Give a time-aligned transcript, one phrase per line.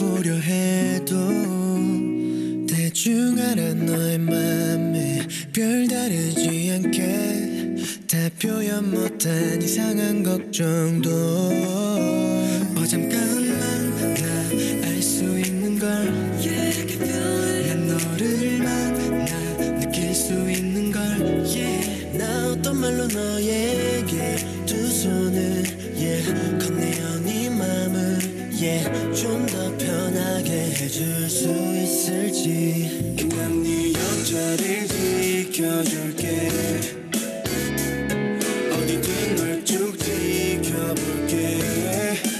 [0.00, 1.14] 보려 해도
[2.66, 7.76] 대충 알아 너의 맘에 별다르지 않게.
[8.10, 11.10] 다 표현 못한 이상한 걱정도.
[12.76, 14.30] 어잠깐만 나
[14.88, 15.88] 알 수 있는 걸.
[17.68, 19.26] 난 너를 만나
[19.80, 21.02] 느낄 수 있는 걸.
[21.44, 22.18] Yeah.
[22.18, 24.36] 나 어떤 말로 너에게
[24.66, 25.64] 두 손을.
[25.96, 26.58] Yeah.
[26.58, 28.18] 건네어 네 맘을.
[28.52, 28.90] Yeah.
[29.14, 29.69] 좀더 편하게
[30.80, 36.48] 해줄 수 있을지 난네 옆자리를 지켜줄게.
[38.72, 41.60] 어디든 널 쭉 지켜볼게.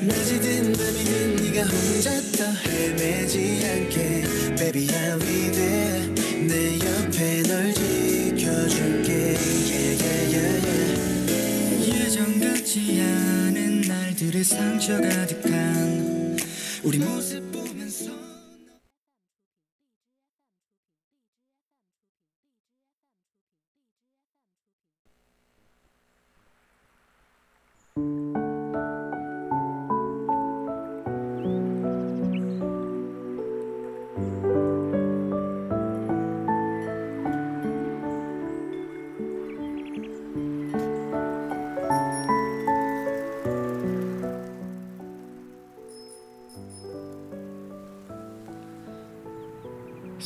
[0.00, 4.24] 낮이든 밤이든 네가 혼자 더 헤매지 않게.
[4.56, 6.02] Baby I'll be there
[6.48, 9.12] 내 옆에 널 지켜줄게.
[9.14, 12.04] Yeah, yeah, yeah, yeah.
[12.04, 16.36] 예전 같지 않은 날들의 상처 가득한
[16.82, 17.53] 우리 모습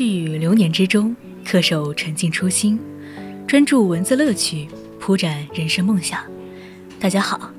[0.00, 2.80] 细雨流年之中，恪守沉静初心，
[3.46, 4.66] 专注文字乐趣，
[4.98, 6.22] 铺展人生梦想。
[6.98, 7.50] 大家好，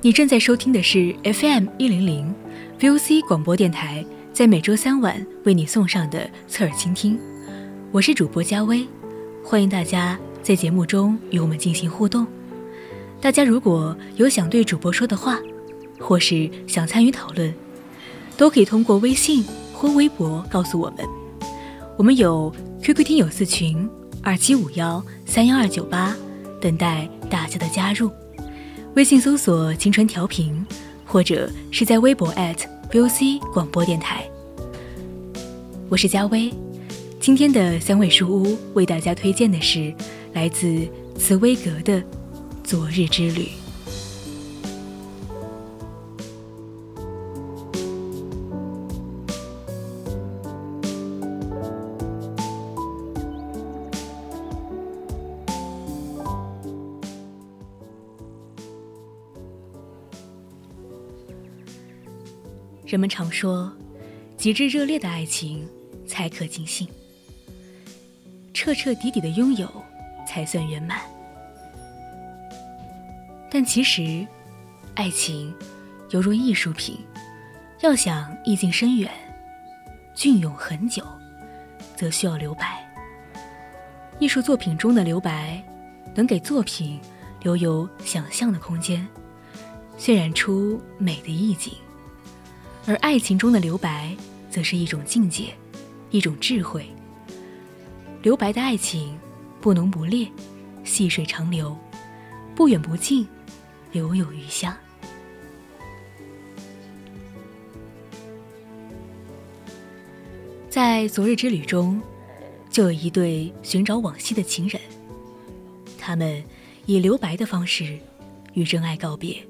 [0.00, 2.34] 你正在收听的是 FM 一零零
[2.80, 4.02] VOC 广播电台，
[4.32, 7.20] 在每周三晚为你送上的侧耳倾听。
[7.90, 8.86] 我是主播佳薇，
[9.44, 12.26] 欢迎大家在节目中与我们进行互动。
[13.20, 15.38] 大家如果有想对主播说的话，
[16.00, 17.52] 或是想参与讨论，
[18.38, 19.44] 都可以通过微信
[19.74, 21.06] 或微博告诉我们。
[21.98, 23.88] 我们有 QQ 听友四群
[24.22, 26.16] 二七五幺三幺二九八，
[26.60, 28.10] 等待大家的加入。
[28.94, 30.64] 微信搜索“青春调频”，
[31.04, 32.32] 或者是在微博
[32.90, 34.24] @VOC 广播电台。
[35.90, 36.52] 我是佳薇，
[37.20, 39.94] 今天的三味书屋为大家推荐的是
[40.32, 40.88] 来自
[41.18, 42.00] 茨威格的
[42.64, 43.42] 《昨日之旅》。
[62.92, 63.72] 人们常说，
[64.36, 65.66] 极致热烈的爱情
[66.06, 66.86] 才可尽兴，
[68.52, 69.66] 彻彻底底的拥有
[70.28, 71.00] 才算圆满。
[73.50, 74.26] 但其实，
[74.94, 75.54] 爱情
[76.10, 76.98] 犹如艺术品，
[77.80, 79.10] 要想意境深远、
[80.14, 81.02] 隽永很久，
[81.96, 82.86] 则需要留白。
[84.18, 85.64] 艺术作品中的留白，
[86.14, 87.00] 能给作品
[87.40, 89.08] 留有想象的空间，
[89.98, 91.72] 渲染出美的意境。
[92.86, 94.16] 而爱情中的留白，
[94.50, 95.54] 则是一种境界，
[96.10, 96.84] 一种智慧。
[98.22, 99.16] 留白的爱情，
[99.60, 100.28] 不浓不烈，
[100.82, 101.76] 细水长流，
[102.56, 103.26] 不远不近，
[103.92, 104.76] 留有余香。
[110.68, 112.00] 在昨日之旅中，
[112.68, 114.80] 就有一对寻找往昔的情人，
[115.98, 116.42] 他们
[116.86, 117.98] 以留白的方式
[118.54, 119.40] 与真爱告别，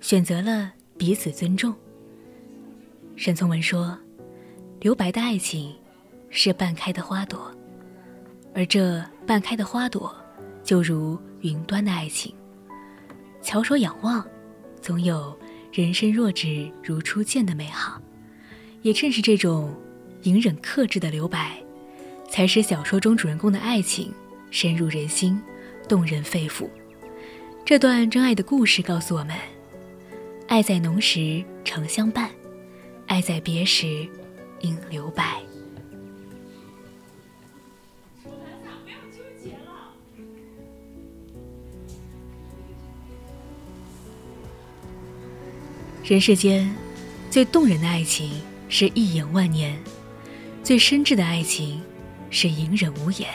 [0.00, 1.74] 选择了彼此尊重。
[3.14, 3.96] 沈从文说
[4.80, 5.74] ：“留白的爱情
[6.30, 7.54] 是半开的花朵，
[8.54, 10.14] 而这半开的花朵，
[10.64, 12.34] 就如云端的爱情。
[13.40, 14.26] 翘首仰望，
[14.80, 15.38] 总有
[15.72, 18.00] 人生若只如初见的美好。
[18.80, 19.72] 也正是这种
[20.22, 21.62] 隐忍克制的留白，
[22.28, 24.12] 才使小说中主人公的爱情
[24.50, 25.40] 深入人心，
[25.88, 26.68] 动人肺腑。
[27.64, 29.36] 这段真爱的故事告诉我们：
[30.48, 32.28] 爱在浓时常相伴。”
[33.12, 34.08] 爱在别时，
[34.62, 35.42] 应留白。
[46.02, 46.74] 人世间
[47.30, 49.78] 最动人的爱情，是一眼万年，
[50.64, 51.82] 最深挚的爱情
[52.30, 53.28] 是隐忍无言。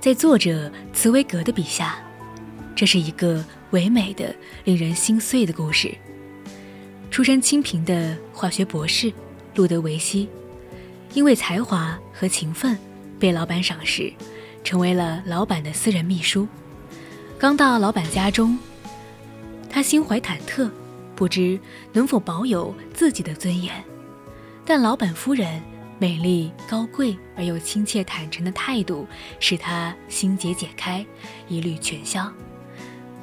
[0.00, 2.02] 在作者茨威格的笔下，
[2.74, 4.34] 这是一个唯美的、
[4.64, 5.94] 令人心碎的故事。
[7.18, 9.12] 出身清贫的化学博士
[9.56, 10.28] 路德维希，
[11.14, 12.78] 因为才华和勤奋
[13.18, 14.12] 被老板赏识，
[14.62, 16.46] 成为了老板的私人秘书。
[17.36, 18.56] 刚到老板家中，
[19.68, 20.70] 他心怀忐忑，
[21.16, 21.58] 不知
[21.92, 23.74] 能否保有自己的尊严。
[24.64, 25.60] 但老板夫人
[25.98, 29.04] 美丽、高贵而又亲切坦诚的态度，
[29.40, 31.04] 使他心结解开，
[31.48, 32.32] 疑虑全消。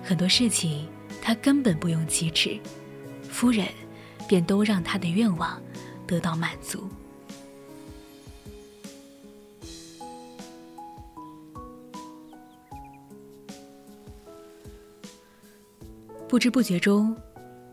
[0.03, 0.85] 很多事情
[1.21, 2.59] 他根本不用启齿，
[3.29, 3.65] 夫人
[4.27, 5.61] 便都让他的愿望
[6.07, 6.89] 得到满足。
[16.27, 17.15] 不知不觉中，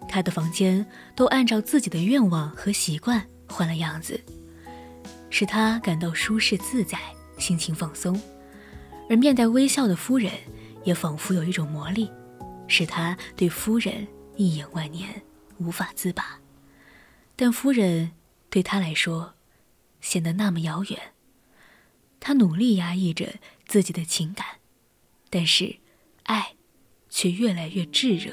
[0.09, 4.21] 他的房间都按照自己的愿望和习惯换了样子，
[5.31, 6.99] 使他感到舒适自在，
[7.39, 8.21] 心情放松。
[9.11, 10.31] 而面带微笑的夫人
[10.85, 12.09] 也仿佛有一种魔力，
[12.69, 14.07] 使他对夫人
[14.37, 15.11] 一眼万年，
[15.59, 16.39] 无法自拔。
[17.37, 18.13] 但夫人
[18.49, 19.35] 对他来说
[20.01, 20.99] 显得那么遥远。
[22.21, 23.35] 他努力压抑着
[23.67, 24.47] 自己的情感，
[25.31, 25.77] 但是
[26.25, 26.55] 爱。
[27.15, 28.33] 却越来越炙热。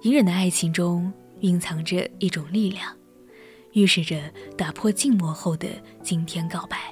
[0.00, 2.96] 隐忍的爱情中蕴藏着一种力量，
[3.74, 5.68] 预示着打破静默后的
[6.02, 6.90] 惊天告白。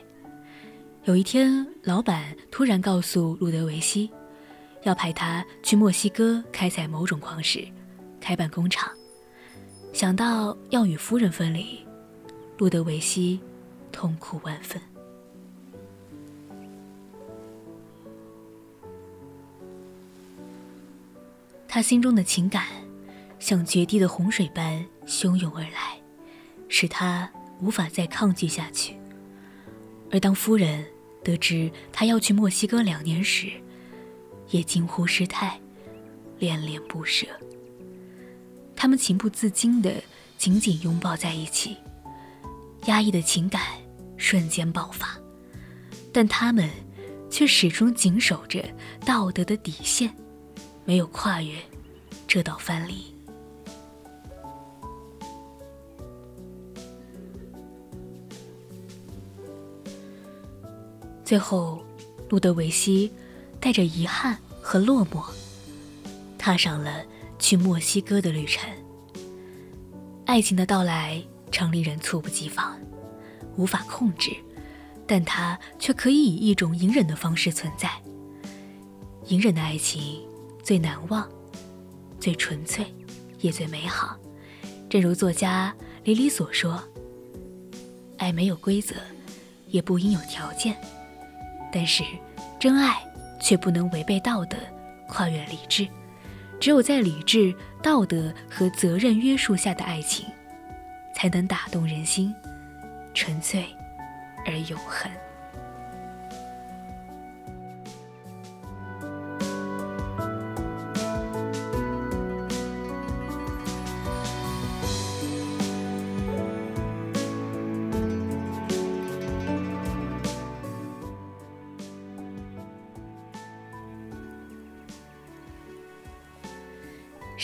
[1.04, 4.10] 有一天，老板突然告诉路德维希，
[4.82, 7.66] 要派他去墨西哥开采某种矿石，
[8.20, 8.92] 开办工厂。
[9.96, 11.78] 想到要与夫人分离，
[12.58, 13.40] 路德维希
[13.90, 14.78] 痛苦万分。
[21.66, 22.66] 他心中的情感，
[23.38, 25.98] 像决堤的洪水般汹涌而来，
[26.68, 27.26] 使他
[27.62, 28.94] 无法再抗拒下去。
[30.10, 30.84] 而当夫人
[31.24, 33.50] 得知他要去墨西哥两年时，
[34.50, 35.58] 也惊呼失态，
[36.38, 37.26] 恋恋不舍。
[38.76, 39.94] 他们情不自禁地
[40.36, 41.76] 紧紧拥抱在一起，
[42.84, 43.62] 压抑的情感
[44.16, 45.18] 瞬间爆发，
[46.12, 46.70] 但他们
[47.30, 48.62] 却始终紧守着
[49.04, 50.14] 道德的底线。
[50.84, 51.56] 没有跨越
[52.28, 53.12] 这道藩篱。
[61.24, 61.82] 最后，
[62.28, 63.10] 路德维希
[63.58, 65.24] 带着遗憾和落寞，
[66.38, 67.04] 踏上了
[67.38, 68.70] 去墨西哥的旅程。
[70.24, 72.78] 爱情的到来常令人猝不及防，
[73.56, 74.36] 无法控制，
[75.06, 77.90] 但它却可以以一种隐忍的方式存在。
[79.26, 80.24] 隐忍的爱情。
[80.66, 81.30] 最难忘，
[82.18, 82.84] 最纯粹，
[83.38, 84.16] 也最美好。
[84.90, 85.72] 正如作家
[86.02, 86.82] 李李所说
[88.18, 88.96] ：“爱没有规则，
[89.68, 90.76] 也不应有条件。
[91.72, 92.02] 但是，
[92.58, 93.00] 真爱
[93.40, 94.56] 却不能违背道德，
[95.08, 95.86] 跨越理智。
[96.60, 100.26] 只有在理智、道德和责任约束下的爱情，
[101.14, 102.34] 才能打动人心，
[103.14, 103.64] 纯粹
[104.44, 105.10] 而永恒。”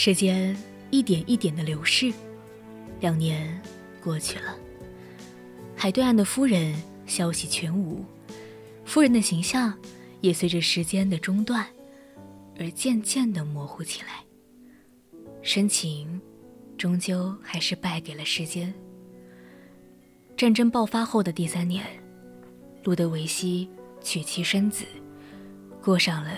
[0.05, 0.57] 时间
[0.91, 2.13] 一点一点的流逝，
[2.99, 3.63] 两年
[4.03, 4.57] 过去了。
[5.77, 6.75] 海对岸的夫人
[7.07, 8.05] 消息全无，
[8.85, 9.73] 夫人的形象
[10.21, 11.65] 也随着时间的中断
[12.59, 14.25] 而渐渐的模糊起来。
[15.41, 16.21] 深情
[16.77, 18.75] 终究还是败给了时间。
[20.37, 21.87] 战争爆发后的第三年，
[22.83, 24.85] 路德维希娶妻生子，
[25.81, 26.37] 过上了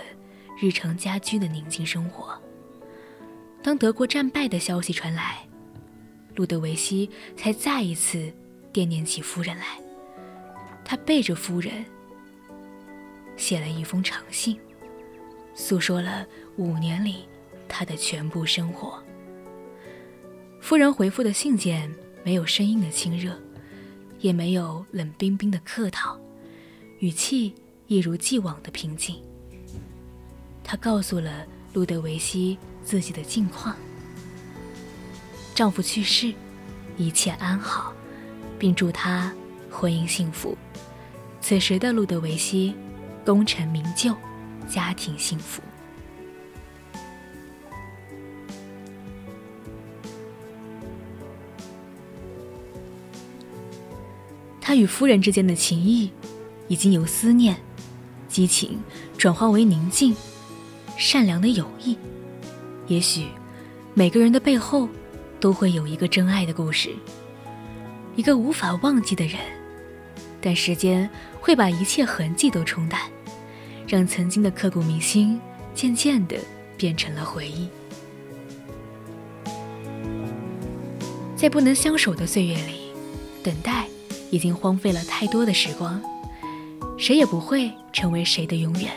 [0.61, 2.39] 日常家居的宁静生活。
[3.65, 5.39] 当德国战败的消息传来，
[6.35, 8.31] 路德维希才再一次
[8.75, 9.81] 惦念起夫人来。
[10.85, 11.83] 他背着夫人
[13.39, 14.61] 写了一封长信，
[15.55, 16.27] 诉说了
[16.59, 17.27] 五年里
[17.67, 19.03] 他的全部生活。
[20.61, 21.91] 夫人回复的信件
[22.23, 23.35] 没有声音的亲热，
[24.21, 26.21] 也没有冷冰冰的客套，
[26.99, 27.55] 语气
[27.87, 29.17] 一如既往的平静。
[30.63, 32.59] 他告诉了路德维希。
[32.85, 33.75] 自己的近况，
[35.55, 36.35] 丈夫去世，
[36.97, 37.93] 一切安好，
[38.59, 39.33] 并祝她
[39.71, 40.57] 婚姻幸福。
[41.41, 42.75] 此时的路德维希，
[43.25, 44.15] 功成名就，
[44.69, 45.63] 家庭幸福。
[54.61, 56.11] 他与夫人之间的情谊，
[56.69, 57.55] 已经由思念、
[58.29, 58.83] 激情
[59.19, 60.17] 转化为宁静、
[60.97, 61.99] 善良的友谊。
[62.87, 63.27] 也许，
[63.95, 64.89] 每个人的背后，
[65.41, 66.91] 都会有一个真爱的故事，
[68.15, 69.39] 一个无法忘记的人。
[70.41, 71.09] 但时间
[71.41, 73.01] 会把一切痕迹都冲淡，
[73.89, 75.41] 让曾经的刻骨铭心，
[75.75, 76.37] 渐渐的
[76.77, 77.69] 变成了回忆。
[81.35, 82.93] 在不能相守的岁月里，
[83.43, 83.87] 等待
[84.31, 86.03] 已经荒废了太多的时光，
[86.99, 88.91] 谁也不会成为谁的永远。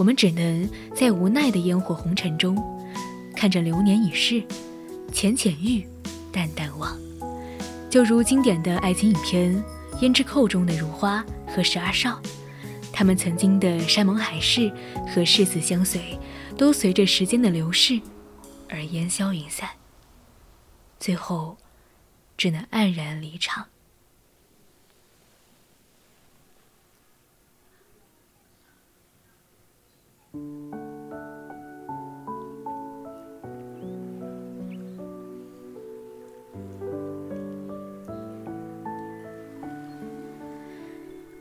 [0.00, 0.66] 我们只能
[0.96, 2.56] 在无奈的烟火红尘中，
[3.36, 4.42] 看着流年已逝，
[5.12, 5.86] 浅浅遇，
[6.32, 6.98] 淡淡忘。
[7.90, 9.54] 就如经典的爱情影片
[10.00, 12.18] 《胭脂扣》中的如花和十二少，
[12.90, 14.72] 他们曾经的山盟海誓
[15.06, 16.18] 和誓死相随，
[16.56, 18.00] 都随着时间的流逝
[18.70, 19.68] 而烟消云散，
[20.98, 21.58] 最后
[22.38, 23.66] 只能黯然离场。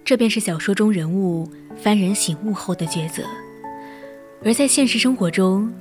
[0.09, 1.47] 这便是小说中人物
[1.83, 3.21] 幡然醒悟后的抉择，
[4.43, 5.71] 而在现实生活中，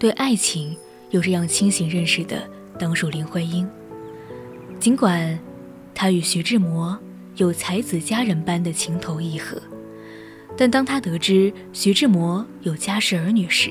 [0.00, 0.76] 对爱情
[1.10, 2.42] 有这样清醒认识的，
[2.76, 3.64] 当属林徽因。
[4.80, 5.38] 尽管
[5.94, 6.98] 她与徐志摩
[7.36, 9.62] 有才子佳人般的情投意合，
[10.56, 13.70] 但当她得知徐志摩有家室儿女时，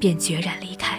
[0.00, 0.98] 便决然离开。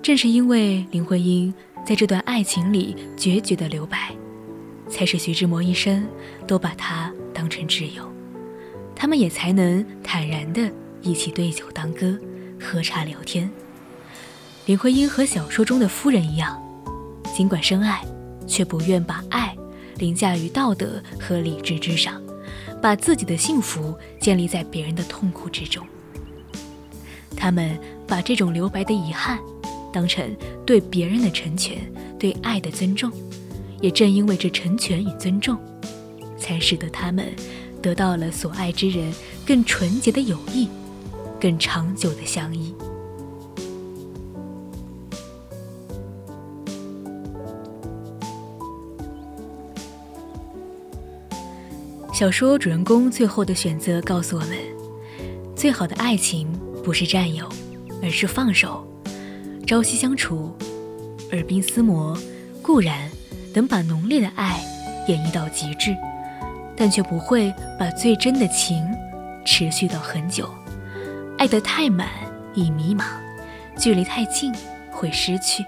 [0.00, 1.52] 正是因为林徽因
[1.84, 4.14] 在这段爱情里决绝的留白。
[4.88, 6.06] 才使徐志摩一生
[6.46, 8.10] 都把他当成挚友，
[8.94, 10.70] 他们也才能坦然地
[11.02, 12.18] 一起对酒当歌，
[12.60, 13.50] 喝茶聊天。
[14.66, 16.62] 林徽因和小说中的夫人一样，
[17.34, 18.02] 尽管深爱，
[18.46, 19.54] 却不愿把爱
[19.98, 22.22] 凌驾于道德和理智之上，
[22.80, 25.86] 把自己的幸福建立在别人的痛苦之中。
[27.36, 29.38] 他们把这种留白的遗憾，
[29.92, 31.76] 当成对别人的成全，
[32.18, 33.12] 对爱的尊重。
[33.84, 35.58] 也正因为这成全与尊重，
[36.38, 37.26] 才使得他们
[37.82, 39.12] 得到了所爱之人
[39.46, 40.70] 更纯洁的友谊，
[41.38, 42.74] 更长久的相依。
[52.10, 54.56] 小说主人公最后的选择告诉我们：
[55.54, 56.50] 最好的爱情
[56.82, 57.46] 不是占有，
[58.02, 58.82] 而是放手。
[59.66, 60.56] 朝夕相处，
[61.32, 62.18] 耳鬓厮磨，
[62.62, 63.10] 固然。
[63.54, 64.60] 能把浓烈的爱
[65.06, 65.96] 演绎到极致，
[66.76, 68.84] 但却不会把最真的情
[69.44, 70.52] 持续到很久。
[71.38, 72.08] 爱得太满
[72.52, 73.04] 易迷茫，
[73.78, 74.52] 距离太近
[74.90, 75.64] 会失去。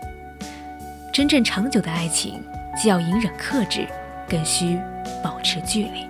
[1.13, 2.43] 真正长久的爱情，
[2.77, 3.87] 既要隐忍克制，
[4.29, 4.79] 更需
[5.23, 6.07] 保持距离。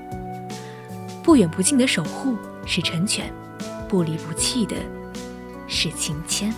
[1.22, 3.30] 不远不近的守护是成全，
[3.88, 4.76] 不离不弃的
[5.68, 6.52] 是情牵。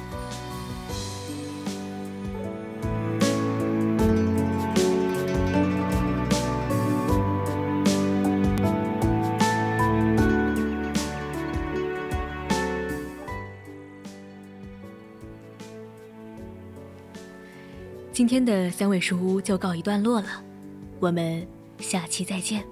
[18.29, 20.27] 今天的三味书屋就告一段落了，
[21.01, 22.63] 我们下期再见。